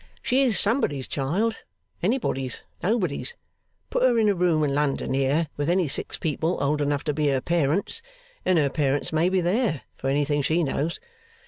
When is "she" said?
0.23-0.41, 10.41-10.63